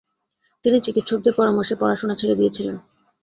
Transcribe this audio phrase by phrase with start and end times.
[0.63, 2.75] তিনি চিকিৎসকদের পরামর্শে পড়াশোনা ছেড়ে দিয়েছিলেন।